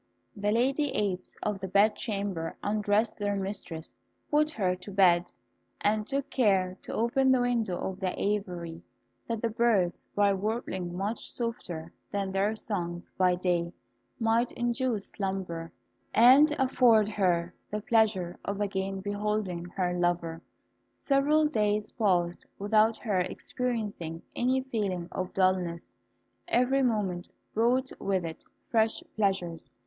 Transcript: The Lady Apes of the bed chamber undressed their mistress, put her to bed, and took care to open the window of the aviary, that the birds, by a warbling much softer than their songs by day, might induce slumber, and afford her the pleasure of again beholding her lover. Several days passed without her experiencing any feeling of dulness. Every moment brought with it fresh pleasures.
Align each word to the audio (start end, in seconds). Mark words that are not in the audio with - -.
The 0.35 0.49
Lady 0.49 0.89
Apes 0.95 1.37
of 1.43 1.59
the 1.59 1.67
bed 1.67 1.95
chamber 1.95 2.57
undressed 2.63 3.17
their 3.19 3.35
mistress, 3.35 3.93
put 4.31 4.49
her 4.49 4.75
to 4.77 4.89
bed, 4.91 5.31
and 5.79 6.07
took 6.07 6.27
care 6.31 6.75
to 6.81 6.91
open 6.95 7.31
the 7.31 7.41
window 7.41 7.77
of 7.77 7.99
the 7.99 8.19
aviary, 8.19 8.81
that 9.27 9.43
the 9.43 9.51
birds, 9.51 10.07
by 10.15 10.31
a 10.31 10.35
warbling 10.35 10.97
much 10.97 11.31
softer 11.31 11.93
than 12.11 12.31
their 12.31 12.55
songs 12.55 13.11
by 13.11 13.35
day, 13.35 13.73
might 14.19 14.51
induce 14.53 15.09
slumber, 15.09 15.71
and 16.15 16.55
afford 16.57 17.07
her 17.07 17.53
the 17.69 17.81
pleasure 17.81 18.39
of 18.43 18.59
again 18.59 19.01
beholding 19.01 19.63
her 19.77 19.93
lover. 19.93 20.41
Several 21.05 21.45
days 21.45 21.91
passed 21.91 22.43
without 22.57 22.97
her 22.97 23.19
experiencing 23.19 24.23
any 24.35 24.63
feeling 24.63 25.09
of 25.11 25.31
dulness. 25.35 25.95
Every 26.47 26.81
moment 26.81 27.29
brought 27.53 27.91
with 27.99 28.25
it 28.25 28.43
fresh 28.71 29.03
pleasures. 29.15 29.71